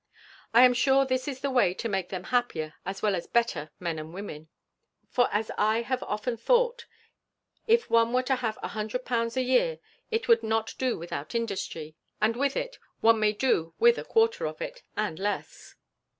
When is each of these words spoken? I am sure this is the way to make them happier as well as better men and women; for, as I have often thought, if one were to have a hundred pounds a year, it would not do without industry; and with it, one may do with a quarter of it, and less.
I 0.51 0.63
am 0.65 0.73
sure 0.73 1.05
this 1.05 1.27
is 1.27 1.41
the 1.41 1.51
way 1.51 1.75
to 1.75 1.87
make 1.87 2.09
them 2.09 2.23
happier 2.23 2.73
as 2.87 3.03
well 3.03 3.13
as 3.13 3.27
better 3.27 3.69
men 3.79 3.99
and 3.99 4.15
women; 4.15 4.49
for, 5.07 5.29
as 5.31 5.51
I 5.59 5.83
have 5.83 6.01
often 6.01 6.37
thought, 6.37 6.87
if 7.67 7.87
one 7.87 8.11
were 8.11 8.23
to 8.23 8.37
have 8.37 8.57
a 8.63 8.69
hundred 8.69 9.05
pounds 9.05 9.37
a 9.37 9.43
year, 9.43 9.77
it 10.09 10.27
would 10.27 10.41
not 10.41 10.73
do 10.79 10.97
without 10.97 11.35
industry; 11.35 11.93
and 12.19 12.35
with 12.35 12.57
it, 12.57 12.79
one 13.01 13.19
may 13.19 13.31
do 13.31 13.75
with 13.77 13.99
a 13.99 14.03
quarter 14.03 14.47
of 14.47 14.59
it, 14.59 14.81
and 14.97 15.19
less. 15.19 15.75